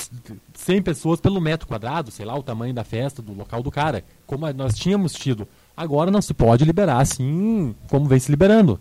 100 0.53 0.83
pessoas 0.83 1.19
pelo 1.19 1.41
metro 1.41 1.67
quadrado, 1.67 2.11
sei 2.11 2.27
lá, 2.27 2.39
o 2.39 2.43
tamanho 2.43 2.75
da 2.75 2.85
festa, 2.85 3.23
do 3.23 3.33
local 3.33 3.63
do 3.63 3.71
cara. 3.71 4.05
Como 4.27 4.53
nós 4.53 4.75
tínhamos 4.75 5.15
tido. 5.15 5.49
Agora 5.75 6.11
não 6.11 6.21
se 6.21 6.35
pode 6.35 6.63
liberar 6.63 7.01
assim 7.01 7.75
como 7.89 8.05
vem 8.07 8.21
se 8.21 8.31
liberando. 8.31 8.79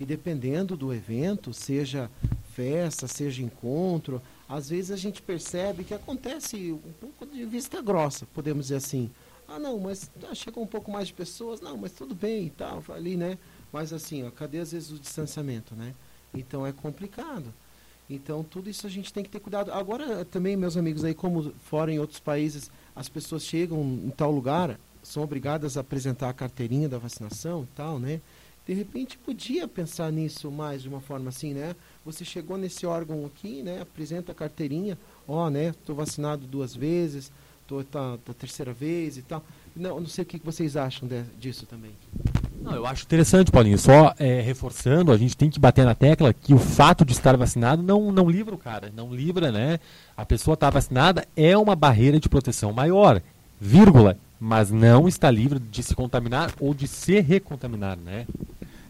E 0.00 0.06
dependendo 0.06 0.78
do 0.78 0.94
evento, 0.94 1.52
seja 1.52 2.10
festa, 2.54 3.06
seja 3.06 3.42
encontro, 3.42 4.20
às 4.48 4.70
vezes 4.70 4.90
a 4.90 4.96
gente 4.96 5.20
percebe 5.20 5.84
que 5.84 5.92
acontece 5.92 6.72
um 6.72 6.92
pouco 6.98 7.26
de 7.26 7.44
vista 7.44 7.82
grossa, 7.82 8.26
podemos 8.34 8.64
dizer 8.64 8.76
assim. 8.76 9.10
Ah, 9.54 9.58
não, 9.58 9.78
mas 9.78 10.10
ah, 10.30 10.34
chegou 10.34 10.64
um 10.64 10.66
pouco 10.66 10.90
mais 10.90 11.08
de 11.08 11.14
pessoas. 11.14 11.60
Não, 11.60 11.76
mas 11.76 11.92
tudo 11.92 12.14
bem 12.14 12.46
e 12.46 12.50
tal, 12.50 12.82
ali, 12.88 13.18
né? 13.18 13.36
Mas 13.70 13.92
assim, 13.92 14.22
ó, 14.26 14.30
cadê 14.30 14.58
às 14.58 14.72
vezes 14.72 14.90
o 14.90 14.98
distanciamento, 14.98 15.74
né? 15.74 15.94
Então 16.32 16.66
é 16.66 16.72
complicado. 16.72 17.52
Então 18.08 18.42
tudo 18.42 18.70
isso 18.70 18.86
a 18.86 18.90
gente 18.90 19.12
tem 19.12 19.22
que 19.22 19.28
ter 19.28 19.40
cuidado. 19.40 19.70
Agora 19.70 20.24
também, 20.24 20.56
meus 20.56 20.76
amigos, 20.76 21.04
aí 21.04 21.12
como 21.14 21.52
fora 21.60 21.92
em 21.92 21.98
outros 21.98 22.18
países, 22.18 22.70
as 22.96 23.10
pessoas 23.10 23.44
chegam 23.44 23.82
em 23.82 24.10
tal 24.10 24.30
lugar, 24.30 24.80
são 25.02 25.22
obrigadas 25.22 25.76
a 25.76 25.82
apresentar 25.82 26.30
a 26.30 26.32
carteirinha 26.32 26.88
da 26.88 26.96
vacinação 26.96 27.64
e 27.64 27.76
tal, 27.76 27.98
né? 27.98 28.22
De 28.64 28.72
repente 28.72 29.18
podia 29.18 29.68
pensar 29.68 30.10
nisso 30.10 30.50
mais 30.50 30.82
de 30.82 30.88
uma 30.88 31.00
forma 31.00 31.28
assim, 31.28 31.52
né? 31.52 31.76
Você 32.06 32.24
chegou 32.24 32.56
nesse 32.56 32.86
órgão 32.86 33.26
aqui, 33.26 33.62
né? 33.62 33.82
Apresenta 33.82 34.32
a 34.32 34.34
carteirinha, 34.34 34.96
ó, 35.28 35.50
né? 35.50 35.68
Estou 35.68 35.94
vacinado 35.94 36.46
duas 36.46 36.74
vezes, 36.74 37.30
tô 37.66 37.82
tá, 37.84 38.18
tá 38.24 38.32
terceira 38.32 38.72
vez 38.72 39.16
e 39.16 39.22
tal. 39.22 39.42
Não, 39.74 40.00
não 40.00 40.06
sei 40.06 40.22
o 40.22 40.26
que 40.26 40.40
vocês 40.44 40.76
acham 40.76 41.08
de, 41.08 41.22
disso 41.40 41.66
também. 41.66 41.92
Não, 42.62 42.74
eu 42.74 42.86
acho 42.86 43.04
interessante, 43.04 43.50
Paulinho. 43.50 43.78
Só 43.78 44.14
é, 44.18 44.40
reforçando, 44.40 45.10
a 45.10 45.16
gente 45.16 45.36
tem 45.36 45.50
que 45.50 45.58
bater 45.58 45.84
na 45.84 45.94
tecla 45.94 46.32
que 46.32 46.54
o 46.54 46.58
fato 46.58 47.04
de 47.04 47.12
estar 47.12 47.36
vacinado 47.36 47.82
não, 47.82 48.12
não 48.12 48.30
livra 48.30 48.54
o 48.54 48.58
cara, 48.58 48.92
não 48.94 49.12
livra, 49.12 49.50
né? 49.50 49.80
A 50.16 50.24
pessoa 50.24 50.54
estar 50.54 50.68
tá 50.68 50.74
vacinada 50.74 51.26
é 51.36 51.56
uma 51.56 51.74
barreira 51.74 52.20
de 52.20 52.28
proteção 52.28 52.72
maior, 52.72 53.20
vírgula, 53.60 54.16
mas 54.38 54.70
não 54.70 55.08
está 55.08 55.30
livre 55.30 55.58
de 55.58 55.82
se 55.82 55.94
contaminar 55.94 56.52
ou 56.60 56.72
de 56.72 56.86
se 56.86 57.20
recontaminar, 57.20 57.96
né? 57.96 58.26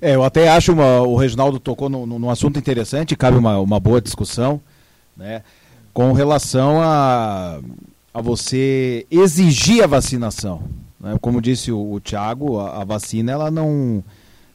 É, 0.00 0.16
eu 0.16 0.24
até 0.24 0.48
acho 0.48 0.72
uma, 0.72 1.00
o 1.02 1.16
Reginaldo 1.16 1.60
tocou 1.60 1.88
num, 1.88 2.04
num 2.06 2.28
assunto 2.28 2.58
interessante, 2.58 3.16
cabe 3.16 3.38
uma, 3.38 3.58
uma 3.60 3.78
boa 3.78 4.00
discussão, 4.00 4.60
né? 5.16 5.42
Com 5.94 6.12
relação 6.12 6.82
a, 6.82 7.60
a 8.12 8.20
você 8.20 9.06
exigir 9.10 9.82
a 9.82 9.86
vacinação. 9.86 10.62
Né? 11.00 11.16
Como 11.20 11.40
disse 11.40 11.72
o, 11.72 11.92
o 11.92 12.00
Tiago, 12.00 12.58
a, 12.58 12.82
a, 12.82 12.84
vacina 12.84 13.32
ela 13.32 13.50
não, 13.50 14.04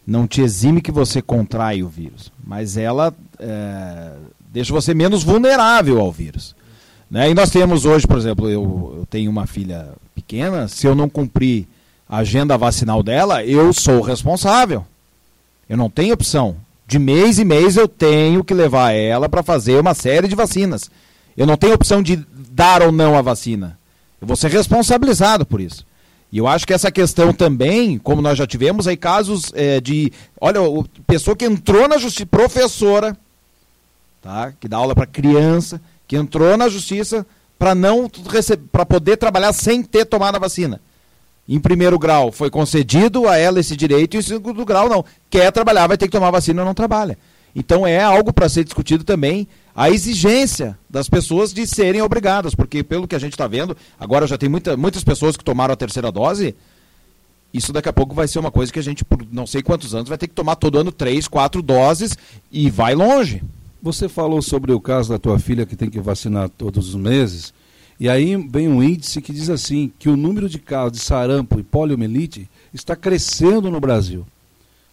não 0.06 0.28
te 0.28 0.42
exime 0.42 0.82
que 0.82 0.92
você 0.92 1.22
contrai 1.22 1.84
o 1.84 1.90
vírus, 1.90 2.32
mas 2.44 2.78
ela 2.78 3.14
é, 3.40 4.12
deixa 4.52 4.74
você 4.74 4.94
menos 4.94 5.24
vulnerável 5.24 6.00
ao 6.00 6.12
vírus. 6.12 6.56
Né? 7.10 7.30
E 7.30 7.34
nós 7.34 7.50
temos 7.50 7.86
hoje, 7.86 8.06
por 8.06 8.18
exemplo, 8.18 8.50
eu, 8.50 8.96
eu 9.00 9.06
tenho 9.10 9.32
uma 9.32 9.48
filha 9.48 9.90
pequena, 10.14 10.68
se 10.68 10.86
eu 10.86 10.94
não 10.94 11.10
cumprir 11.10 11.68
a 12.08 12.18
agenda 12.18 12.58
vacinal 12.58 13.04
dela, 13.04 13.44
eu 13.44 13.74
sou 13.74 14.02
responsável. 14.02 14.86
Eu 15.70 15.76
não 15.76 15.90
tenho 15.90 16.14
opção. 16.14 16.56
De 16.88 16.98
mês 16.98 17.38
em 17.38 17.44
mês 17.44 17.76
eu 17.76 17.88
tenho 17.88 18.44
que 18.44 18.54
levar 18.54 18.92
ela 18.92 19.28
para 19.28 19.44
fazer 19.44 19.80
uma 19.80 19.94
série 19.94 20.28
de 20.28 20.36
vacinas. 20.36 20.90
Eu 21.36 21.46
não 21.46 21.58
tenho 21.58 21.74
opção 21.74 22.02
de 22.02 22.26
dar 22.58 22.82
ou 22.82 22.92
não 22.92 23.16
a 23.16 23.22
vacina. 23.22 23.78
Eu 24.20 24.28
vou 24.28 24.36
ser 24.36 24.50
responsabilizado 24.50 25.46
por 25.46 25.62
isso. 25.62 25.86
E 26.32 26.40
eu 26.40 26.48
acho 26.48 26.66
que 26.66 26.74
essa 26.74 26.92
questão 26.92 27.32
também, 27.32 28.00
como 28.00 28.22
nós 28.22 28.38
já 28.38 28.48
tivemos 28.48 28.88
aí 28.88 28.98
casos 28.98 29.52
é, 29.54 29.80
de. 29.80 30.12
Olha, 30.42 30.62
o, 30.62 30.84
pessoa 31.06 31.38
que 31.38 31.46
entrou 31.46 31.88
na 31.88 31.98
justiça, 31.98 32.26
professora, 32.26 33.16
tá? 34.22 34.52
que 34.60 34.68
dá 34.68 34.78
aula 34.78 34.96
para 34.96 35.06
criança, 35.06 35.80
que 36.08 36.18
entrou 36.18 36.58
na 36.58 36.68
justiça 36.68 37.26
para 37.60 37.76
não 37.76 38.10
para 38.72 38.86
poder 38.86 39.18
trabalhar 39.18 39.54
sem 39.54 39.84
ter 39.84 40.06
tomado 40.06 40.36
a 40.36 40.40
vacina. 40.40 40.82
Em 41.48 41.60
primeiro 41.60 41.98
grau, 41.98 42.32
foi 42.32 42.50
concedido 42.50 43.30
a 43.30 43.38
ela 43.38 43.60
esse 43.60 43.76
direito, 43.76 44.16
e 44.16 44.18
em 44.18 44.22
segundo 44.22 44.66
grau, 44.66 44.90
não. 44.90 45.06
Quer 45.30 45.50
trabalhar, 45.52 45.88
vai 45.88 45.98
ter 45.98 46.08
que 46.08 46.12
tomar 46.12 46.32
vacina 46.32 46.62
ou 46.62 46.66
não 46.66 46.74
trabalha. 46.74 47.18
Então 47.56 47.88
é 47.88 48.02
algo 48.04 48.34
para 48.34 48.50
ser 48.50 48.64
discutido 48.64 49.04
também 49.04 49.48
a 49.78 49.92
exigência 49.92 50.76
das 50.90 51.08
pessoas 51.08 51.54
de 51.54 51.68
serem 51.68 52.02
obrigadas, 52.02 52.56
porque 52.56 52.82
pelo 52.82 53.08
que 53.08 53.16
a 53.16 53.20
gente 53.20 53.34
está 53.34 53.46
vendo, 53.46 53.78
agora 54.00 54.26
já 54.26 54.36
tem 54.36 54.50
muita, 54.50 54.76
muitas 54.76 55.04
pessoas 55.04 55.38
que 55.38 55.44
tomaram 55.44 55.72
a 55.72 55.78
terceira 55.78 56.12
dose. 56.12 56.56
Isso 57.54 57.72
daqui 57.72 57.88
a 57.88 57.94
pouco 57.94 58.16
vai 58.16 58.28
ser 58.28 58.40
uma 58.40 58.50
coisa 58.50 58.74
que 58.74 58.80
a 58.80 58.82
gente, 58.82 59.06
por 59.06 59.24
não 59.32 59.46
sei 59.46 59.62
quantos 59.62 59.94
anos, 59.94 60.10
vai 60.10 60.18
ter 60.18 60.28
que 60.28 60.34
tomar 60.34 60.56
todo 60.56 60.80
ano 60.80 60.92
três, 60.92 61.28
quatro 61.28 61.62
doses 61.62 62.18
e 62.52 62.72
vai 62.72 62.96
longe. 62.96 63.44
Você 63.80 64.10
falou 64.10 64.42
sobre 64.42 64.72
o 64.72 64.82
caso 64.82 65.10
da 65.10 65.20
tua 65.20 65.38
filha 65.38 65.64
que 65.64 65.76
tem 65.76 65.92
que 65.92 66.00
vacinar 66.00 66.50
todos 66.50 66.90
os 66.90 66.96
meses. 66.96 67.54
E 68.00 68.10
aí 68.10 68.36
vem 68.36 68.68
um 68.68 68.82
índice 68.82 69.22
que 69.22 69.32
diz 69.32 69.48
assim, 69.48 69.92
que 70.00 70.10
o 70.10 70.18
número 70.18 70.50
de 70.50 70.58
casos 70.58 70.94
de 70.94 71.00
sarampo 71.04 71.60
e 71.60 71.64
poliomielite 71.64 72.50
está 72.74 72.96
crescendo 72.96 73.70
no 73.70 73.80
Brasil. 73.80 74.26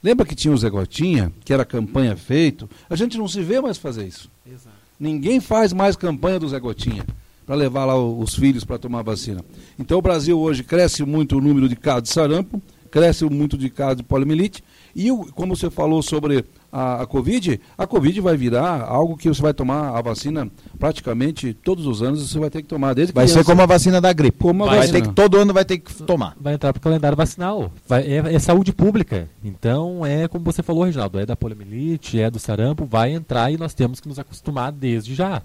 Lembra 0.02 0.26
que 0.26 0.34
tinha 0.34 0.52
o 0.52 0.58
Zé 0.58 0.68
Gotinha, 0.68 1.32
que 1.42 1.54
era 1.54 1.64
campanha 1.64 2.14
feito? 2.14 2.68
A 2.90 2.94
gente 2.94 3.16
não 3.16 3.26
se 3.26 3.40
vê 3.40 3.58
mais 3.62 3.78
fazer 3.78 4.06
isso. 4.06 4.30
Exato. 4.46 4.73
Ninguém 5.04 5.38
faz 5.38 5.70
mais 5.74 5.96
campanha 5.96 6.40
do 6.40 6.48
Zé 6.48 6.58
Gotinha 6.58 7.04
para 7.44 7.54
levar 7.54 7.84
lá 7.84 7.94
os 7.94 8.34
filhos 8.34 8.64
para 8.64 8.78
tomar 8.78 9.02
vacina. 9.02 9.44
Então 9.78 9.98
o 9.98 10.02
Brasil 10.02 10.40
hoje 10.40 10.64
cresce 10.64 11.04
muito 11.04 11.36
o 11.36 11.42
número 11.42 11.68
de 11.68 11.76
casos 11.76 12.04
de 12.04 12.08
sarampo, 12.08 12.62
cresce 12.90 13.22
muito 13.26 13.58
de 13.58 13.68
casos 13.68 13.98
de 13.98 14.02
poliomielite, 14.02 14.64
e 14.96 15.10
como 15.34 15.54
você 15.54 15.68
falou 15.68 16.02
sobre 16.02 16.42
a, 16.74 17.02
a, 17.02 17.06
Covid, 17.06 17.60
a 17.78 17.86
Covid 17.86 18.20
vai 18.20 18.36
virar 18.36 18.82
algo 18.82 19.16
que 19.16 19.28
você 19.28 19.40
vai 19.40 19.54
tomar 19.54 19.96
a 19.96 20.02
vacina 20.02 20.50
praticamente 20.76 21.54
todos 21.54 21.86
os 21.86 22.02
anos, 22.02 22.28
você 22.28 22.36
vai 22.36 22.50
ter 22.50 22.62
que 22.62 22.68
tomar. 22.68 22.94
Desde 22.94 23.14
vai 23.14 23.28
ser 23.28 23.44
como 23.44 23.62
a 23.62 23.66
vacina 23.66 24.00
da 24.00 24.12
gripe. 24.12 24.38
Como 24.38 24.66
vai 24.66 24.78
vacina. 24.78 25.00
ter 25.00 25.06
que, 25.06 25.14
todo 25.14 25.38
ano 25.38 25.54
vai 25.54 25.64
ter 25.64 25.78
que 25.78 26.02
tomar. 26.02 26.36
Vai 26.40 26.54
entrar 26.54 26.72
para 26.72 26.80
o 26.80 26.82
calendário 26.82 27.16
vacinal. 27.16 27.70
Vai, 27.86 28.02
é, 28.02 28.34
é, 28.34 28.38
saúde 28.40 28.72
pública. 28.72 29.28
Então, 29.44 30.04
é 30.04 30.26
como 30.26 30.44
você 30.44 30.64
falou, 30.64 30.82
Reginaldo, 30.82 31.20
é 31.20 31.24
da 31.24 31.36
poliomielite, 31.36 32.20
é 32.20 32.28
do 32.28 32.40
sarampo, 32.40 32.84
vai 32.84 33.12
entrar 33.12 33.52
e 33.52 33.56
nós 33.56 33.72
temos 33.72 34.00
que 34.00 34.08
nos 34.08 34.18
acostumar 34.18 34.72
desde 34.72 35.14
já. 35.14 35.40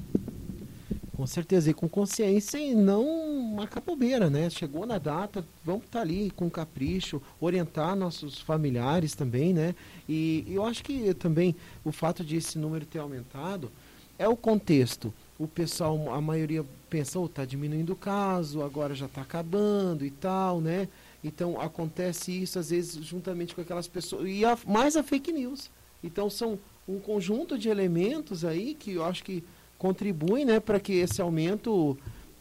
Com 1.20 1.28
certeza, 1.28 1.70
e 1.70 1.74
com 1.74 1.90
consciência 1.90 2.58
e 2.58 2.74
não 2.74 3.06
uma 3.06 3.68
capobeira, 3.68 4.30
né? 4.30 4.50
Chegou 4.50 4.86
na 4.86 4.98
data, 4.98 5.46
vamos 5.66 5.84
estar 5.84 6.00
tá 6.00 6.02
ali 6.02 6.32
com 6.32 6.50
capricho, 6.50 7.22
orientar 7.42 7.94
nossos 7.94 8.40
familiares 8.40 9.16
também, 9.16 9.54
né? 9.54 9.76
E, 10.08 10.46
e 10.48 10.56
eu 10.56 10.64
acho 10.66 10.82
que 10.82 11.14
também 11.14 11.54
o 11.84 11.92
fato 11.92 12.24
de 12.24 12.38
esse 12.38 12.58
número 12.58 12.86
ter 12.86 13.00
aumentado 13.00 13.70
é 14.18 14.30
o 14.30 14.38
contexto. 14.38 15.14
O 15.38 15.46
pessoal, 15.46 16.10
a 16.14 16.22
maioria 16.22 16.66
pensa, 16.90 17.20
está 17.20 17.44
diminuindo 17.44 17.92
o 17.92 17.98
caso, 17.98 18.62
agora 18.62 18.96
já 18.96 19.08
está 19.08 19.22
acabando 19.22 20.06
e 20.06 20.12
tal, 20.12 20.62
né? 20.62 20.88
Então 21.22 21.60
acontece 21.60 22.32
isso 22.32 22.58
às 22.58 22.70
vezes 22.70 23.04
juntamente 23.04 23.54
com 23.54 23.60
aquelas 23.60 23.90
pessoas. 23.90 24.26
E 24.26 24.46
a, 24.46 24.58
mais 24.66 24.96
a 24.96 25.04
fake 25.04 25.34
news. 25.34 25.70
Então 26.02 26.30
são 26.30 26.58
um 26.88 26.98
conjunto 26.98 27.58
de 27.58 27.68
elementos 27.68 28.46
aí 28.46 28.74
que 28.74 28.94
eu 28.94 29.04
acho 29.04 29.22
que 29.22 29.44
contribuem 29.80 30.44
né, 30.46 30.60
para 30.60 30.80
que 30.80 30.94
esse 30.94 31.22
aumento, 31.22 31.98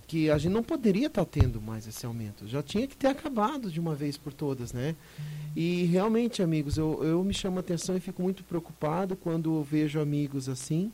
que 0.06 0.28
a 0.28 0.36
gente 0.36 0.52
não 0.52 0.62
poderia 0.62 1.06
estar 1.06 1.24
tá 1.24 1.30
tendo 1.40 1.62
mais 1.62 1.86
esse 1.86 2.04
aumento, 2.04 2.46
já 2.46 2.62
tinha 2.62 2.86
que 2.86 2.96
ter 2.96 3.06
acabado 3.06 3.70
de 3.70 3.80
uma 3.80 3.94
vez 3.94 4.18
por 4.18 4.32
todas, 4.32 4.72
né? 4.72 4.94
E 5.56 5.84
realmente, 5.84 6.42
amigos, 6.42 6.76
eu, 6.76 7.02
eu 7.02 7.22
me 7.24 7.32
chamo 7.32 7.56
a 7.56 7.60
atenção 7.60 7.96
e 7.96 8.00
fico 8.00 8.20
muito 8.20 8.44
preocupado 8.44 9.16
quando 9.16 9.62
vejo 9.62 10.00
amigos 10.00 10.48
assim. 10.48 10.92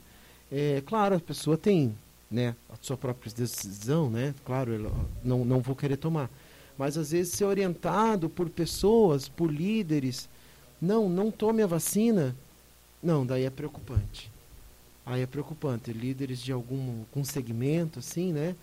É, 0.53 0.83
claro, 0.87 1.17
a 1.17 1.21
pessoa 1.21 1.57
tem 1.57 1.95
né, 2.31 2.55
a 2.71 2.77
sua 2.81 2.97
própria 2.97 3.33
decisão, 3.33 4.11
né? 4.11 4.35
Claro, 4.45 4.73
eu 4.73 4.93
não, 5.25 5.45
não 5.45 5.61
vou 5.61 5.75
querer 5.75 5.97
tomar. 5.97 6.31
Mas 6.77 6.99
às 6.99 7.11
vezes 7.13 7.33
ser 7.33 7.45
orientado 7.45 8.29
por 8.29 8.51
pessoas, 8.51 9.29
por 9.29 9.51
líderes, 9.51 10.29
não, 10.81 11.09
não 11.09 11.31
tome 11.31 11.63
a 11.63 11.67
vacina, 11.67 12.37
não, 13.03 13.25
daí 13.25 13.45
é 13.45 13.51
preocupante 13.51 14.34
aí 15.05 15.23
é 15.23 15.27
preocupante. 15.27 15.93
Líderes 15.93 16.41
de 16.41 16.53
algum, 16.53 17.01
algum 17.01 17.25
segmento, 17.25 17.99
assim, 17.99 18.33
né? 18.33 18.55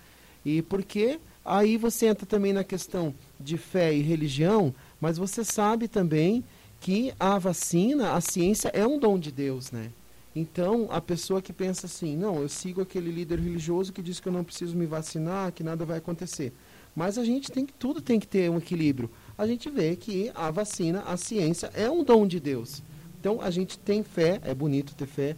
E 0.44 0.62
porque 0.62 1.20
aí 1.46 1.78
você 1.78 2.08
entra 2.08 2.26
também 2.26 2.54
na 2.54 2.64
questão 2.64 3.14
de 3.40 3.58
fé 3.58 3.94
e 3.94 4.02
religião, 4.02 4.74
mas 5.00 5.18
você 5.18 5.44
sabe 5.44 5.88
também 5.88 6.44
que 6.80 7.14
a 7.20 7.38
vacina, 7.38 8.14
a 8.14 8.22
ciência 8.22 8.70
é 8.70 8.86
um 8.86 8.98
dom 8.98 9.20
de 9.20 9.32
Deus, 9.32 9.72
né? 9.72 9.92
Então, 10.36 10.88
a 10.90 11.02
pessoa 11.02 11.42
que 11.42 11.52
pensa 11.52 11.86
assim, 11.86 12.16
não, 12.16 12.42
eu 12.42 12.48
sigo 12.48 12.82
aquele 12.82 13.12
líder 13.12 13.38
religioso 13.38 13.92
que 13.92 14.02
diz 14.02 14.20
que 14.20 14.28
eu 14.28 14.34
não 14.34 14.44
preciso 14.44 14.78
me 14.78 14.86
vacinar, 14.86 15.52
que 15.52 15.62
nada 15.62 15.86
vai 15.86 15.98
acontecer. 15.98 16.54
Mas 16.96 17.18
a 17.18 17.24
gente 17.24 17.52
tem 17.52 17.66
que, 17.66 17.74
tudo 17.74 18.02
tem 18.02 18.20
que 18.20 18.28
ter 18.28 18.50
um 18.50 18.58
equilíbrio. 18.58 19.12
A 19.38 19.46
gente 19.46 19.70
vê 19.70 19.96
que 19.96 20.32
a 20.34 20.50
vacina, 20.50 21.02
a 21.02 21.18
ciência 21.18 21.70
é 21.74 21.90
um 21.90 22.04
dom 22.04 22.26
de 22.26 22.40
Deus. 22.40 22.82
Então, 23.20 23.42
a 23.42 23.52
gente 23.52 23.78
tem 23.78 24.04
fé, 24.04 24.40
é 24.44 24.56
bonito 24.56 24.96
ter 24.96 25.06
fé, 25.06 25.36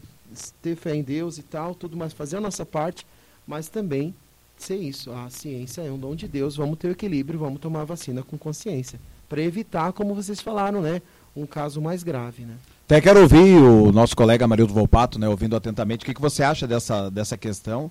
ter 0.61 0.75
fé 0.75 0.95
em 0.95 1.03
Deus 1.03 1.37
e 1.37 1.43
tal, 1.43 1.75
tudo 1.75 1.97
mais, 1.97 2.13
fazer 2.13 2.37
a 2.37 2.41
nossa 2.41 2.65
parte, 2.65 3.05
mas 3.47 3.67
também 3.67 4.13
ser 4.57 4.77
isso. 4.77 5.11
A 5.11 5.29
ciência 5.29 5.81
é 5.81 5.91
um 5.91 5.97
dom 5.97 6.15
de 6.15 6.27
Deus, 6.27 6.55
vamos 6.55 6.77
ter 6.77 6.87
o 6.87 6.91
equilíbrio, 6.91 7.39
vamos 7.39 7.59
tomar 7.59 7.81
a 7.81 7.85
vacina 7.85 8.23
com 8.23 8.37
consciência. 8.37 8.99
Para 9.27 9.41
evitar, 9.41 9.93
como 9.93 10.13
vocês 10.13 10.41
falaram, 10.41 10.81
né, 10.81 11.01
um 11.35 11.45
caso 11.45 11.81
mais 11.81 12.03
grave, 12.03 12.43
né? 12.43 12.55
Até 12.85 13.01
quero 13.01 13.21
ouvir 13.21 13.55
o 13.55 13.91
nosso 13.91 14.15
colega 14.15 14.47
Marildo 14.47 14.73
Volpato, 14.73 15.17
né, 15.17 15.27
ouvindo 15.27 15.55
atentamente, 15.55 16.03
o 16.03 16.05
que, 16.05 16.13
que 16.13 16.21
você 16.21 16.43
acha 16.43 16.67
dessa, 16.67 17.09
dessa 17.09 17.37
questão 17.37 17.89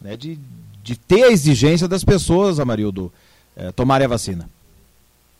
né, 0.00 0.16
de, 0.16 0.38
de 0.82 0.98
ter 0.98 1.24
a 1.24 1.30
exigência 1.30 1.86
das 1.86 2.02
pessoas, 2.02 2.58
Amarildo, 2.58 3.12
é, 3.54 3.70
tomarem 3.70 4.06
a 4.06 4.08
vacina? 4.08 4.48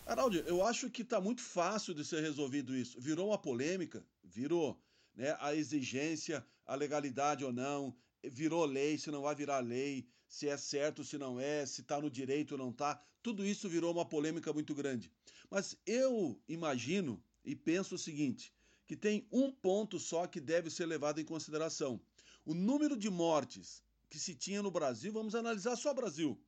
Araldo, 0.07 0.37
eu 0.47 0.67
acho 0.67 0.91
que 0.91 1.03
está 1.03 1.21
muito 1.21 1.41
fácil 1.41 1.95
de 1.95 2.05
ser 2.05 2.21
resolvido 2.21 2.77
isso. 2.77 3.01
Virou 3.01 3.29
uma 3.29 3.39
polêmica, 3.39 4.03
virou 4.25 4.77
né, 5.15 5.37
a 5.41 5.55
exigência, 5.55 6.45
a 6.67 6.75
legalidade 6.75 7.45
ou 7.45 7.53
não, 7.53 7.97
virou 8.23 8.65
lei, 8.65 8.99
se 8.99 9.11
não 9.11 9.23
vai 9.23 9.35
virar 9.35 9.61
lei, 9.61 10.07
se 10.29 10.49
é 10.49 10.57
certo, 10.57 11.05
se 11.05 11.19
não 11.19 11.41
é, 11.41 11.67
se 11.67 11.81
está 11.81 12.01
no 12.01 12.11
direito 12.11 12.53
ou 12.53 12.59
não 12.59 12.71
está. 12.71 13.03
Tudo 13.23 13.45
isso 13.45 13.69
virou 13.69 13.93
uma 13.93 14.09
polêmica 14.09 14.53
muito 14.53 14.75
grande. 14.75 15.11
Mas 15.51 15.77
eu 15.85 16.41
imagino 16.49 17.23
e 17.45 17.57
penso 17.57 17.97
o 17.97 17.99
seguinte: 17.99 18.55
que 18.87 18.97
tem 18.97 19.27
um 19.31 19.51
ponto 19.51 19.99
só 19.99 20.27
que 20.27 20.41
deve 20.41 20.71
ser 20.71 20.87
levado 20.87 21.21
em 21.21 21.25
consideração. 21.25 22.01
O 22.45 22.55
número 22.55 22.97
de 22.97 23.11
mortes 23.11 23.83
que 24.09 24.19
se 24.19 24.35
tinha 24.35 24.63
no 24.63 24.71
Brasil, 24.71 25.13
vamos 25.13 25.35
analisar 25.35 25.77
só 25.77 25.93
o 25.93 25.95
Brasil. 25.95 26.41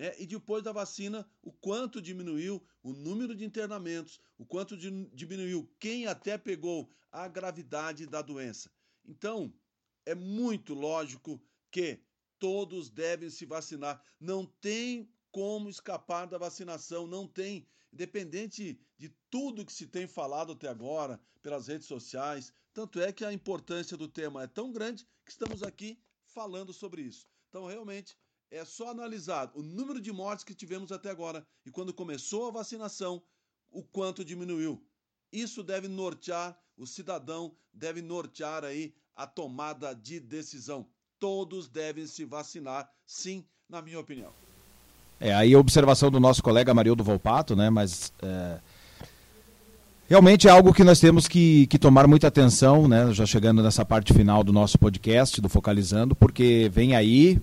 É, 0.00 0.14
e 0.22 0.26
depois 0.26 0.62
da 0.62 0.70
vacina, 0.70 1.28
o 1.42 1.52
quanto 1.52 2.00
diminuiu 2.00 2.64
o 2.84 2.92
número 2.92 3.34
de 3.34 3.44
internamentos, 3.44 4.20
o 4.38 4.46
quanto 4.46 4.76
diminuiu 4.76 5.68
quem 5.80 6.06
até 6.06 6.38
pegou 6.38 6.88
a 7.10 7.26
gravidade 7.26 8.06
da 8.06 8.22
doença. 8.22 8.70
Então, 9.04 9.52
é 10.06 10.14
muito 10.14 10.72
lógico 10.72 11.42
que 11.68 12.00
todos 12.38 12.88
devem 12.88 13.28
se 13.28 13.44
vacinar. 13.44 14.00
Não 14.20 14.46
tem 14.46 15.12
como 15.32 15.68
escapar 15.68 16.26
da 16.26 16.38
vacinação, 16.38 17.08
não 17.08 17.26
tem. 17.26 17.66
Independente 17.92 18.80
de 18.96 19.08
tudo 19.28 19.66
que 19.66 19.72
se 19.72 19.88
tem 19.88 20.06
falado 20.06 20.52
até 20.52 20.68
agora 20.68 21.20
pelas 21.42 21.66
redes 21.66 21.88
sociais, 21.88 22.52
tanto 22.72 23.00
é 23.00 23.12
que 23.12 23.24
a 23.24 23.32
importância 23.32 23.96
do 23.96 24.06
tema 24.06 24.44
é 24.44 24.46
tão 24.46 24.70
grande 24.70 25.04
que 25.24 25.32
estamos 25.32 25.64
aqui 25.64 26.00
falando 26.26 26.72
sobre 26.72 27.02
isso. 27.02 27.26
Então, 27.48 27.66
realmente, 27.66 28.16
é 28.50 28.64
só 28.64 28.90
analisar 28.90 29.50
o 29.54 29.62
número 29.62 30.00
de 30.00 30.12
mortes 30.12 30.44
que 30.44 30.54
tivemos 30.54 30.90
até 30.90 31.10
agora 31.10 31.46
e 31.66 31.70
quando 31.70 31.92
começou 31.92 32.48
a 32.48 32.52
vacinação, 32.52 33.22
o 33.70 33.82
quanto 33.82 34.24
diminuiu. 34.24 34.82
Isso 35.30 35.62
deve 35.62 35.88
nortear 35.88 36.58
o 36.76 36.86
cidadão, 36.86 37.54
deve 37.72 38.00
nortear 38.00 38.64
aí 38.64 38.94
a 39.14 39.26
tomada 39.26 39.94
de 39.94 40.18
decisão. 40.20 40.86
Todos 41.18 41.68
devem 41.68 42.06
se 42.06 42.24
vacinar, 42.24 42.90
sim, 43.04 43.44
na 43.68 43.82
minha 43.82 43.98
opinião. 43.98 44.30
É, 45.20 45.34
aí 45.34 45.52
a 45.52 45.58
observação 45.58 46.10
do 46.10 46.20
nosso 46.20 46.42
colega 46.42 46.72
Marildo 46.72 47.02
Volpato, 47.02 47.56
né, 47.56 47.68
mas 47.68 48.12
é, 48.22 48.58
realmente 50.08 50.46
é 50.46 50.50
algo 50.50 50.72
que 50.72 50.84
nós 50.84 51.00
temos 51.00 51.26
que, 51.26 51.66
que 51.66 51.78
tomar 51.78 52.06
muita 52.06 52.28
atenção, 52.28 52.86
né, 52.86 53.12
já 53.12 53.26
chegando 53.26 53.62
nessa 53.62 53.84
parte 53.84 54.14
final 54.14 54.44
do 54.44 54.52
nosso 54.52 54.78
podcast, 54.78 55.40
do 55.40 55.48
Focalizando, 55.48 56.14
porque 56.14 56.70
vem 56.72 56.94
aí 56.94 57.42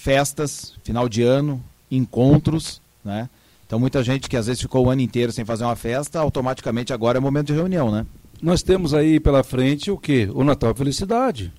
festas, 0.00 0.72
final 0.82 1.10
de 1.10 1.22
ano, 1.22 1.62
encontros, 1.90 2.80
né? 3.04 3.28
Então 3.66 3.78
muita 3.78 4.02
gente 4.02 4.30
que 4.30 4.36
às 4.36 4.46
vezes 4.46 4.62
ficou 4.62 4.86
o 4.86 4.90
ano 4.90 5.02
inteiro 5.02 5.30
sem 5.30 5.44
fazer 5.44 5.64
uma 5.64 5.76
festa, 5.76 6.18
automaticamente 6.18 6.92
agora 6.92 7.18
é 7.18 7.20
momento 7.20 7.48
de 7.48 7.52
reunião, 7.52 7.92
né? 7.92 8.06
Nós 8.40 8.62
temos 8.62 8.94
aí 8.94 9.20
pela 9.20 9.44
frente 9.44 9.90
o 9.90 9.98
que? 9.98 10.28
O 10.32 10.42
Natal 10.42 10.74
Felicidade, 10.74 11.52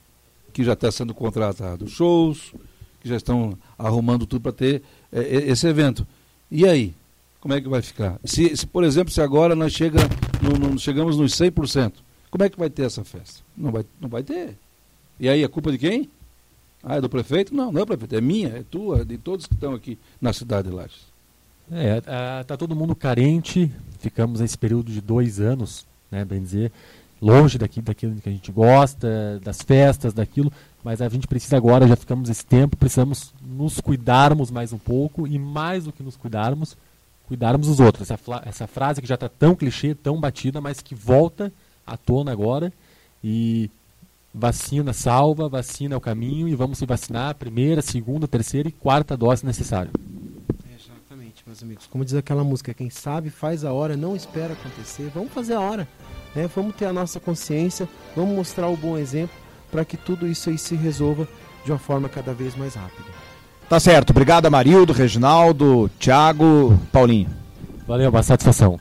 que 0.51 0.63
já 0.63 0.74
está 0.74 0.91
sendo 0.91 1.13
contratado 1.13 1.88
shows, 1.88 2.51
que 3.00 3.07
já 3.07 3.15
estão 3.15 3.55
arrumando 3.77 4.25
tudo 4.25 4.41
para 4.41 4.51
ter 4.51 4.81
é, 5.13 5.21
esse 5.21 5.67
evento. 5.67 6.05
E 6.50 6.65
aí? 6.65 6.95
Como 7.39 7.53
é 7.53 7.62
que 7.62 7.69
vai 7.69 7.81
ficar? 7.83 8.19
Se, 8.25 8.57
se 8.57 8.65
por 8.65 8.83
exemplo, 8.83 9.13
se 9.13 9.21
agora 9.21 9.55
nós 9.55 9.71
chega 9.71 10.00
no, 10.41 10.69
no, 10.69 10.79
chegamos 10.79 11.15
nos 11.15 11.33
100%, 11.33 11.93
como 12.31 12.43
é 12.43 12.50
que 12.50 12.57
vai 12.57 12.71
ter 12.71 12.83
essa 12.83 13.03
festa? 13.03 13.41
Não 13.55 13.71
vai, 13.71 13.86
não 14.00 14.10
vai 14.10 14.24
ter. 14.24 14.57
E 15.19 15.29
aí, 15.29 15.43
a 15.43 15.50
culpa 15.50 15.71
de 15.71 15.77
quem? 15.77 16.10
Ah, 16.84 16.96
é 16.96 17.02
do 17.02 17.10
prefeito? 17.10 17.54
Não, 17.54 17.72
não 17.72 17.82
é 17.82 17.86
prefeito, 17.86 18.16
é 18.16 18.22
minha, 18.22 18.50
é 18.50 18.64
tua, 18.64 19.06
de 19.06 19.18
todos 19.18 19.46
que 19.46 19.54
estão 19.54 19.74
aqui 19.74 19.98
na 20.20 20.34
cidade 20.34 20.70
de 20.70 20.74
Lages. 20.74 21.12
É, 21.72 22.42
está 22.42 22.58
todo 22.58 22.76
mundo 22.76 22.96
carente, 22.96 23.72
ficamos 24.00 24.42
nesse 24.42 24.58
período 24.58 24.92
de 24.92 25.00
dois 25.00 25.40
anos, 25.40 25.86
né, 26.12 26.26
bem 26.26 26.42
dizer, 26.42 26.72
longe 27.22 27.58
daqui, 27.58 27.82
daquilo 27.82 28.15
que 28.15 28.28
a 28.28 28.32
gente 28.32 28.52
gosta, 28.52 29.39
das 29.44 29.62
festas, 29.62 30.13
daquilo, 30.13 30.52
mas 30.84 31.02
a 31.02 31.08
gente 31.08 31.28
precisa 31.28 31.56
agora, 31.56 31.88
já 31.88 31.96
ficamos 31.96 32.30
esse 32.30 32.46
tempo, 32.46 32.76
precisamos 32.76 33.32
nos 33.41 33.80
cuidarmos 33.80 34.50
mais 34.50 34.74
um 34.74 34.78
pouco 34.78 35.28
e 35.28 35.38
mais 35.38 35.86
do 35.86 35.94
que 35.94 36.02
nos 36.02 36.17
cuidarmos, 36.17 36.76
cuidarmos 37.28 37.67
os 37.67 37.80
outros. 37.80 38.10
Essa, 38.10 38.41
essa 38.46 38.67
frase 38.67 39.02
que 39.02 39.08
já 39.08 39.15
está 39.15 39.30
tão 39.30 39.56
clichê, 39.56 39.94
tão 39.94 40.20
batida, 40.20 40.60
mas 40.60 40.82
que 40.82 40.96
volta 40.96 41.54
à 41.86 41.96
tona 41.96 42.32
agora 42.32 42.74
e 43.24 43.70
Vacina 44.34 44.94
salva, 44.94 45.50
vacina 45.50 45.94
é 45.94 45.98
o 45.98 46.02
caminho 46.02 46.48
e 46.48 46.56
vamos 46.56 46.78
se 46.78 46.86
vacinar 46.86 47.36
primeira, 47.36 47.82
segunda, 47.82 48.28
terceira 48.28 48.70
e 48.70 48.72
quarta 48.72 49.17
dose 49.17 49.46
necessária. 49.46 49.91
Exatamente, 50.74 51.44
meus 51.46 51.62
amigos. 51.62 51.88
Como 51.88 52.06
diz 52.06 52.13
aquela 52.13 52.44
música, 52.44 52.74
quem 52.74 52.89
sabe 52.89 53.30
faz 53.30 53.65
a 53.65 53.74
hora, 53.74 53.98
não 53.98 54.15
espera 54.15 54.54
acontecer. 54.54 55.12
Vamos 55.13 55.34
fazer 55.34 55.56
a 55.56 55.60
hora, 55.60 55.88
né? 56.34 56.50
Vamos 56.56 56.76
ter 56.76 56.86
a 56.86 56.94
nossa 56.94 57.20
consciência, 57.20 57.89
vamos 58.15 58.34
mostrar 58.34 58.70
o 58.70 58.78
bom 58.78 58.98
exemplo 58.98 59.36
para 59.70 59.84
que 59.84 59.98
tudo 59.98 60.26
isso 60.26 60.50
aí 60.50 60.58
se 60.58 60.76
resolva 60.76 61.28
de 61.65 61.72
uma 61.72 61.80
forma 61.80 62.08
cada 62.08 62.34
vez 62.34 62.56
mais 62.56 62.76
rápida. 62.76 63.10
Tá 63.67 63.80
certo. 63.80 64.12
Obrigado, 64.12 64.50
Marildo, 64.50 64.94
Reginaldo, 64.94 65.89
Thiago, 66.00 66.80
Paulinho. 66.91 67.30
Valeu, 67.86 68.10
uma 68.10 68.24
satisfação. 68.24 68.80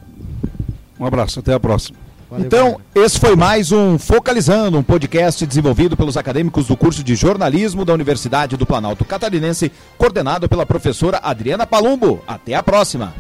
Um 0.99 1.05
abraço, 1.05 1.41
até 1.41 1.55
a 1.55 1.61
próxima. 1.61 1.99
Valeu, 2.31 2.47
então, 2.47 2.81
esse 2.95 3.19
foi 3.19 3.35
mais 3.35 3.73
um 3.73 3.99
Focalizando, 3.99 4.79
um 4.79 4.85
podcast 4.85 5.45
desenvolvido 5.45 5.97
pelos 5.97 6.17
acadêmicos 6.17 6.69
do 6.69 6.77
curso 6.77 7.03
de 7.03 7.17
jornalismo 7.17 7.85
da 7.85 7.93
Universidade 7.93 8.57
do 8.57 8.65
Planalto 8.65 9.05
Catarinense, 9.05 9.73
coordenado 9.99 10.49
pela 10.49 10.65
professora 10.65 11.19
Adriana 11.25 11.67
Palumbo. 11.67 12.23
Até 12.29 12.55
a 12.55 12.63
próxima! 12.63 13.13